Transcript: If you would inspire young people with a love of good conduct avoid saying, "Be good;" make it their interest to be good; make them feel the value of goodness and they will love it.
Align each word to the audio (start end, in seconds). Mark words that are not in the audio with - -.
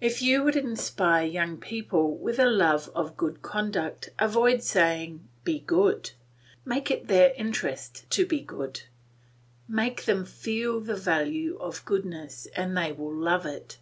If 0.00 0.20
you 0.20 0.42
would 0.42 0.56
inspire 0.56 1.24
young 1.24 1.56
people 1.56 2.16
with 2.16 2.40
a 2.40 2.46
love 2.50 2.90
of 2.92 3.16
good 3.16 3.40
conduct 3.40 4.10
avoid 4.18 4.64
saying, 4.64 5.28
"Be 5.44 5.60
good;" 5.60 6.10
make 6.64 6.90
it 6.90 7.06
their 7.06 7.32
interest 7.36 8.10
to 8.10 8.26
be 8.26 8.40
good; 8.40 8.82
make 9.68 10.06
them 10.06 10.24
feel 10.24 10.80
the 10.80 10.96
value 10.96 11.56
of 11.60 11.84
goodness 11.84 12.48
and 12.56 12.76
they 12.76 12.90
will 12.90 13.14
love 13.14 13.46
it. 13.46 13.78